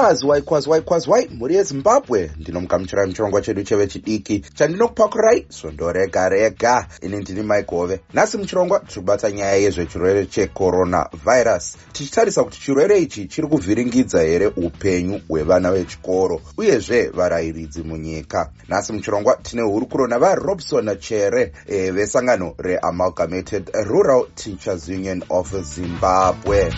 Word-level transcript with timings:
kwazwai 0.00 0.42
kwazwai 0.42 0.80
kwazwai. 0.80 1.28
Mhuri 1.28 1.54
yezimbabwe. 1.54 2.30
Ndinomukamuchirai 2.38 3.06
muchirongwa 3.06 3.42
chedu 3.42 3.62
chevechidiki 3.62 4.40
chandinokupakurai 4.54 5.46
zvondorega 5.50 6.28
rega 6.28 6.86
ini 7.02 7.16
ndini 7.16 7.42
mike 7.42 7.76
hove 7.76 8.00
nhasi 8.14 8.38
muchirongwa 8.38 8.80
tiri 8.80 9.00
kubata 9.00 9.30
nyaya 9.30 9.54
yezvechirwere 9.54 10.26
checoronavhairus 10.26 11.76
tichitarisa 11.92 12.44
kuti 12.44 12.60
chirwere 12.60 12.98
ichi 12.98 13.26
chiri 13.28 13.48
kuvhiringidza 13.48 14.22
here 14.22 14.46
upenyu 14.46 15.20
hwevana 15.28 15.72
vechikoro 15.72 16.40
uyezve 16.56 17.08
varayiridzi 17.08 17.82
munyika. 17.82 18.50
Nhasi 18.68 18.92
muchirongwa 18.92 19.36
tine 19.36 19.62
hurukuro 19.62 20.06
navarobson 20.06 20.98
chere 20.98 21.52
e, 21.66 21.90
vesangano 21.90 22.54
reamalgamated 22.58 23.70
rural 23.84 24.26
teachers 24.34 24.88
union 24.88 25.22
of 25.28 25.54
zimbabwe 25.74 26.72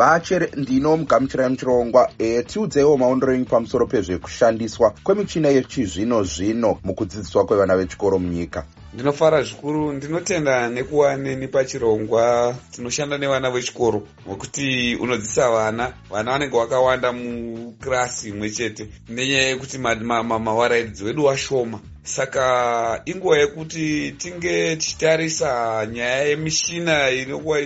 vachere 0.00 0.46
ndinomugamuchirai 0.56 1.50
muchirongwa 1.50 2.10
e, 2.18 2.42
tiudzeiwo 2.42 2.96
maondero 2.96 3.34
enyu 3.34 3.44
pamusoro 3.44 3.86
pezvekushandiswa 3.86 4.94
kwemichina 5.04 5.48
yechizvino 5.48 6.24
zvino 6.24 6.78
mukudzidziswa 6.84 7.46
kwevana 7.46 7.76
vechikoro 7.76 8.18
munyika 8.18 8.64
ndinofara 8.94 9.42
zvikuru 9.42 9.92
ndinotenda 9.92 10.68
nekuva 10.68 11.16
neni 11.16 11.48
pachirongwa 11.48 12.54
tinoshanda 12.70 13.18
nevana 13.18 13.50
vechikoro 13.50 14.02
wekuti 14.28 14.96
unodzisa 15.02 15.50
vana 15.50 15.92
vana 16.10 16.32
vanenge 16.32 16.56
vakawanda 16.56 17.12
mukirasi 17.12 18.28
imwe 18.28 18.50
chete 18.50 18.88
nenyaya 19.08 19.48
yekuti 19.48 19.78
mawaraidzi 19.78 21.04
wedu 21.04 21.24
washoma 21.24 21.78
saka 22.02 23.02
inguva 23.04 23.38
yekuti 23.38 24.14
tinge 24.18 24.76
tichitarisa 24.76 25.86
nyaya 25.86 26.22
yemishina 26.22 27.10
inokuva 27.10 27.60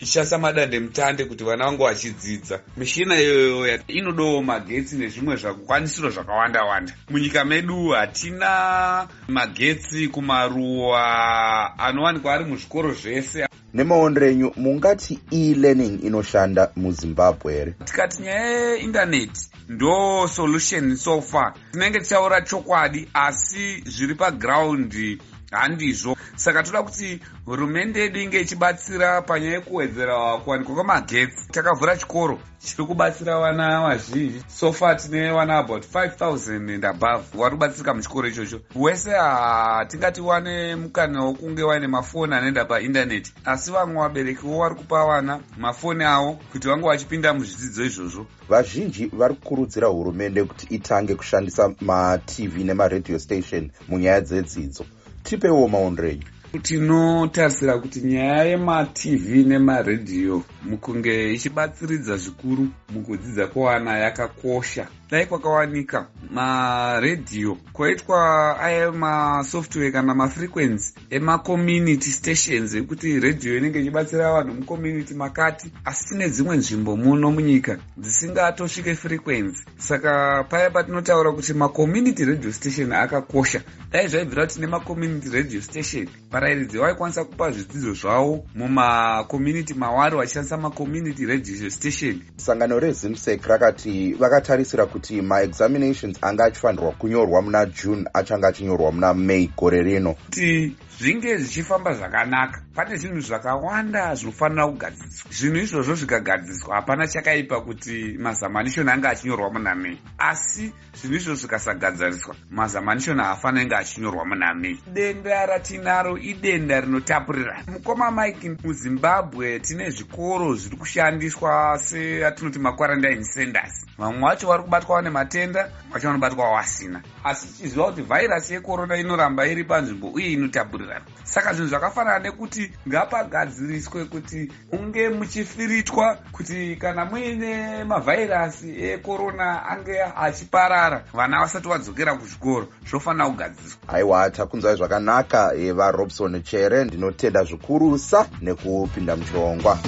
ichasa 0.00 0.38
madandemutande 0.38 1.24
kuti 1.24 1.44
vana 1.44 1.64
vange 1.64 1.84
vachidzidza. 1.84 2.60
Mishina 2.76 3.20
iyoyo 3.20 3.78
inodawo 3.88 4.42
magetsi 4.42 4.96
nezvimwe 4.96 5.36
zvakwanisiro 5.36 6.10
zvakawanda 6.10 6.64
wanda. 6.64 6.92
Munyika 7.10 7.44
medu 7.44 7.88
hatina 7.88 9.08
magetsi 9.28 10.08
kumaruwa 10.08 11.78
anowanikwa 11.78 12.34
ari 12.34 12.44
muzvikoro 12.44 12.92
zvese 12.92 13.45
nemaondero 13.74 14.26
enyu 14.26 14.52
mungati 14.56 15.18
elearning 15.30 16.04
inoshanda 16.04 16.70
muzimbabwe 16.76 17.52
here 17.54 17.74
tikati 17.84 18.22
nyaya 18.22 18.50
yeindaneti 18.50 19.50
ndo 19.68 20.28
solution 20.28 20.96
so 20.96 21.20
far. 21.20 21.54
Tinenge 21.72 22.00
tichaura 22.00 22.40
chokwadi 22.40 23.08
asi 23.14 23.82
zviri 23.86 24.14
pagiraundi 24.14 25.18
handizvo 25.50 26.15
saka 26.36 26.62
toda 26.62 26.82
kuti 26.82 27.20
hurumende 27.44 28.00
yedu 28.00 28.20
inge 28.20 28.40
ichibatsira 28.40 29.22
panyaya 29.22 29.52
yekuwedzera 29.52 30.36
kuwanikwa 30.36 30.74
kwemagetsi 30.74 31.48
takavhura 31.52 31.96
chikoro 31.96 32.38
chiri 32.58 32.84
kubatsira 32.86 33.38
vana 33.38 33.80
vazhinji. 33.80 34.42
Sofa 34.48 34.94
tine 34.94 35.32
vana 35.32 35.58
about 35.58 35.84
5000 35.84 36.74
and 36.74 36.84
above 36.84 37.24
vari 37.34 37.50
kubatsirika 37.50 37.94
muchikoro 37.94 38.28
ichocho. 38.28 38.60
Wese 38.74 39.10
hatingati 39.10 40.20
wane 40.20 40.76
mukana 40.76 41.22
wokunge 41.24 41.62
waine 41.62 41.86
mafoni 41.86 42.34
anoenda 42.34 42.64
paindaneti 42.64 43.32
asi 43.44 43.70
vamwe 43.70 44.02
vaberekiwo 44.02 44.58
vari 44.58 44.74
kupa 44.74 45.06
vana 45.06 45.40
mafoni 45.58 46.04
avo 46.04 46.38
kuti 46.52 46.68
vange 46.68 46.86
vachipinda 46.86 47.34
muzvidzidzo 47.34 47.84
izvozvo. 47.84 48.26
Vazhinji 48.48 49.06
vari 49.06 49.34
kukurudzira 49.34 49.88
hurumende 49.88 50.44
kuti 50.44 50.66
itange 50.74 51.14
kushandisa 51.14 51.74
matv 51.80 52.56
nemaredio 52.56 53.18
station 53.18 53.70
munyaya 53.88 54.20
dzedzidzo 54.20 54.84
tipewo 55.26 55.68
maondero 55.68 56.08
enyu 56.08 56.26
tinotarisira 56.62 57.78
kuti 57.82 58.00
nyaya 58.00 58.44
yematv 58.50 59.26
nemaredhiyo 59.50 60.42
mukunge 60.68 61.32
ichibatsiridza 61.34 62.16
zvikuru 62.16 62.64
mukudzidza 62.92 63.46
kwevana 63.46 63.98
yakakosha 64.04 64.84
dai 65.10 65.26
kwakawanika 65.26 66.06
maredhiyo 66.30 67.56
kwaitwa 67.72 68.60
aya 68.60 68.92
masoftware 68.92 69.92
kana 69.92 70.14
mafrequency 70.14 70.92
emacommunity 71.10 72.10
stations 72.10 72.74
ekuti 72.74 73.20
redhiyo 73.20 73.56
inenge 73.56 73.80
ichibatsira 73.80 74.32
vanhu 74.32 74.54
mucommunity 74.54 75.14
makati 75.14 75.72
asi 75.84 76.08
tine 76.08 76.28
dzimwe 76.28 76.56
nzvimbo 76.56 76.96
muno 76.96 77.30
munyika 77.30 77.78
dzisingatosvike 77.96 78.94
frequency. 78.94 79.64
Saka 79.78 80.44
paya 80.48 80.70
patinotaura 80.70 81.32
kuti 81.32 81.54
macommunity 81.54 82.24
radio 82.24 82.52
station 82.52 82.92
akakosha 82.92 83.60
dai 83.90 84.08
zvaibvira 84.08 84.46
kuti 84.46 84.60
nemacommunity 84.60 85.28
radio 85.30 85.60
station 85.62 86.08
varayiridzi 86.30 86.78
vaikwanisa 86.78 87.24
kupa 87.24 87.50
zvidzidzo 87.50 87.92
zvavo 87.94 88.44
mumacommunity 88.54 89.74
mavari 89.74 90.16
vachishandisa 90.16 90.56
macommunity 90.56 91.26
radio 91.26 91.70
station. 91.70 92.22
Sangano 92.36 92.80
rezimsec 92.80 93.46
rakati 93.46 94.14
vakatarisira 94.14 94.86
kuti 94.96 95.22
maexaminations 95.22 96.18
anga 96.22 96.44
achifanirwa 96.44 96.92
kunyorwa 96.92 97.42
muna 97.42 97.66
june 97.66 98.08
achange 98.14 98.46
achinyorwa 98.46 98.92
muna 98.92 99.14
may 99.14 99.46
gore 99.56 99.82
rino. 99.82 100.14
Kuti 100.14 100.76
zvinge 100.98 101.36
zvichifamba 101.36 101.94
zvakanaka. 101.94 102.62
Pane 102.74 102.96
zvinhu 102.96 103.20
zvakawanda 103.20 104.14
zvinofanira 104.14 104.66
kugadziswa 104.66 105.30
zvinhu 105.30 105.56
izvozvo 105.56 105.94
zvikagadziswa 105.94 106.74
hapana 106.74 107.08
chakaipa 107.08 107.60
kuti 107.60 108.16
mazamanishoni 108.18 108.90
ange 108.90 109.08
achinyorwa 109.08 109.50
muna 109.50 109.74
may. 109.74 109.96
Asi 110.18 110.72
zvinhu 110.94 111.16
izvozvo 111.16 111.34
zvikasagadziriswa 111.34 112.36
mazamanishoni 112.50 113.20
haafanira 113.20 113.62
inge 113.62 113.76
achinyorwa 113.76 114.24
muna 114.24 114.54
may. 114.54 114.76
Denda 114.92 115.46
ratinaro 115.46 116.18
idenda 116.18 116.80
rinotapurirana. 116.80 117.64
Mukoma 117.72 118.10
mike 118.10 118.50
muzimbabwe 118.64 119.60
tine 119.60 119.90
zvikoro 119.90 120.54
zviri 120.54 120.76
kushandiswa 120.76 121.78
seatinoti 121.78 122.58
makwarandine 122.58 123.24
centers. 123.24 123.86
Vamwe 123.98 124.20
vacho 124.20 124.46
vari 124.46 124.62
kubatwawo 124.86 125.02
nematenda 125.02 125.70
vacho 125.92 126.06
vanobatwawo 126.08 126.54
vasina 126.54 127.02
asi 127.24 127.46
tichiziva 127.46 127.84
kuti 127.84 128.02
vhairasi 128.02 128.54
yekorona 128.54 128.96
inoramba 128.96 129.46
iri 129.46 129.64
panzvimbo 129.64 130.08
uye 130.08 130.32
inotapurirana. 130.32 131.04
Saka 131.24 131.52
zvinhu 131.52 131.68
zvakafanana 131.68 132.18
nekuti 132.18 132.72
ngapagadziriswe 132.88 134.04
kuti 134.04 134.52
unge 134.72 135.08
muchifiritwa 135.08 136.18
kuti 136.32 136.76
kana 136.76 137.04
muine 137.04 137.84
mavhairasi 137.84 138.84
ekorona 138.84 139.66
ange 139.68 140.02
achiparara 140.02 141.04
vana 141.12 141.40
vasati 141.40 141.68
vadzokera 141.68 142.14
kuzvikoro 142.14 142.68
zvofanira 142.88 143.26
kugadziriswa 143.26 143.88
aiwa 143.88 144.30
takunzwai 144.30 144.76
zvakanaka 144.76 145.52
varobson 145.74 146.42
chere 146.42 146.84
ndinotenda 146.84 147.44
zvikurusa 147.44 148.26
nekupinda 148.40 149.16
muchirongwa 149.16 149.78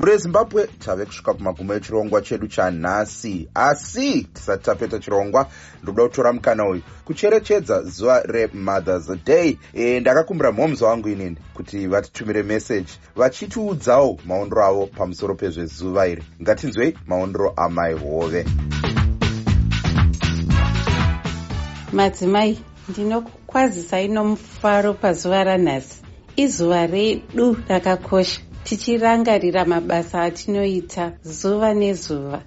mhuri 0.00 0.12
yezimbabwe 0.12 0.66
tave 0.78 1.04
kusvika 1.06 1.34
kumagumo 1.34 1.74
echirongwa 1.74 2.22
chedu 2.22 2.46
chanhasi 2.48 3.48
asi 3.54 4.22
tisati 4.24 4.64
tapeta 4.64 4.98
chirongwa 4.98 5.46
ndoda 5.82 6.02
kutora 6.02 6.32
mukana 6.32 6.68
uyu. 6.68 6.82
Kucherechedza 7.04 7.82
zuva 7.82 8.22
remothers 8.22 9.10
day 9.26 9.58
e, 9.74 10.00
ndakakumbira 10.00 10.52
mhomzo 10.52 10.86
wangu 10.86 11.08
inini 11.08 11.36
kuti 11.54 11.86
vatitumire 11.86 12.42
meseji 12.42 12.92
vachitiudzawo 13.16 14.18
maondero 14.26 14.64
avo 14.64 14.86
pamusoro 14.86 15.34
pezvezuva 15.34 16.06
iri. 16.08 16.22
Ngatinzwei 16.42 16.94
maondero 17.06 17.52
amai 17.56 17.94
hove. 17.94 18.44
Madzimai 21.92 22.58
ndinokwazisai 22.88 24.08
nomufaro 24.08 24.94
pazuva 24.94 25.44
ranhasi. 25.44 26.02
Izuva 26.36 26.86
redu 26.86 27.56
rakakosha 27.68 28.40
tichirangarira 28.64 29.64
mabasa 29.64 30.22
atinoita 30.22 31.12
zuva 31.22 31.74
nezuva. 31.74 32.42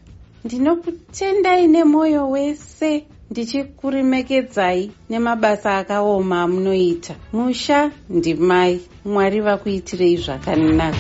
Ndinokutendai 0.46 1.68
nemwoyo 1.68 2.30
wese 2.30 3.06
ndichikuremekedzai 3.32 4.92
nemabasa 5.10 5.78
akaoma 5.78 6.42
amunoita. 6.42 7.16
Musha 7.34 7.92
ndimai 8.10 8.82
mwari 9.06 9.42
vakuitirei 9.42 10.18
zvakanaka. 10.18 10.98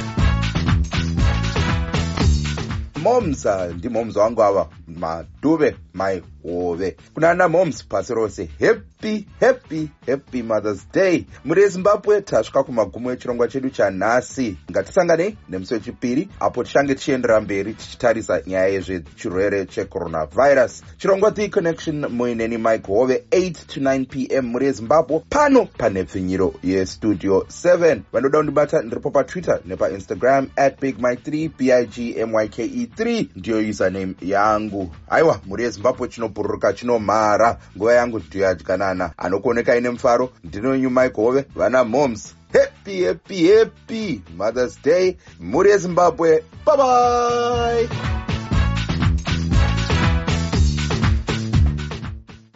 Momza 3.04 3.68
ndimomza 3.78 4.22
wangu 4.22 4.44
ava 4.44 4.70
madhuve 4.88 5.76
mai 5.94 6.22
hove 6.44 6.96
kunana 7.14 7.50
moms 7.50 7.84
pasi 7.86 8.14
rose 8.14 8.50
happy 8.60 9.28
happy 9.40 9.90
happy 10.08 10.42
mothers 10.44 10.88
day. 10.94 11.26
Muri 11.46 11.62
yezimbabwe 11.62 12.22
tasvika 12.22 12.64
kumagumo 12.64 13.12
echirongwa 13.12 13.48
chedu 13.48 13.70
chanhasi. 13.70 14.58
Ngatisanganei 14.72 15.38
nemusi 15.50 15.74
wechipiri 15.74 16.30
apo 16.40 16.64
tichange 16.64 16.96
tichiendera 16.96 17.42
mberi 17.42 17.74
tichitarisa 17.74 18.42
nyaya 18.48 18.68
yezvechirwere 18.68 19.66
checoronavhairus 19.66 20.84
chirongwa 20.98 21.32
the 21.32 21.50
connection 21.50 22.06
muineni 22.10 22.58
mike 22.58 22.88
hove 22.88 23.24
8 23.32 23.52
to 23.68 23.80
9 23.80 24.06
p 24.06 24.28
m 24.32 24.46
muri 24.46 24.66
yezimbabwe 24.66 25.20
pano 25.30 25.66
panhepfinyiro 25.66 26.54
yestudio 26.64 27.40
7 27.40 28.00
vanoda 28.14 28.38
kundibata 28.38 28.82
ndiripo 28.82 29.12
patwitter 29.12 29.60
nepainstagram 29.66 30.48
at 30.56 30.82
big 30.82 30.96
mike 31.00 31.32
3 31.32 31.50
big 31.58 32.28
myke 32.28 32.66
3 32.68 33.26
ndiyo 33.36 33.58
username 33.70 34.14
yangu. 34.22 34.96
Aiwa 35.10 35.42
muri 35.46 35.64
yezimbabwe 35.64 36.08
chinobhururuka 36.34 36.74
chinomhara. 36.74 37.58
Nguva 37.78 37.94
yangu 37.94 38.20
ndiyadyanana 38.20 39.12
anokuonekai 39.18 39.82
nemufaro 39.82 40.30
ndinonyu 40.44 40.90
mike 40.90 41.16
hove 41.22 41.46
vana 41.56 41.84
moms 41.84 42.36
he 42.54 42.60
happy 42.60 43.06
happy 43.06 43.48
happy 43.52 44.22
mothers 44.38 44.82
day. 44.84 45.16
Mhuri 45.40 45.70
yezimbabwe 45.72 46.44
bye 46.66 47.90